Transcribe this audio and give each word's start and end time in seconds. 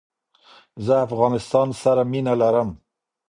زه 0.85 0.93
افغانستان 1.07 1.67
سر 1.81 1.97
مینه 2.11 2.33
لرم 2.41 2.69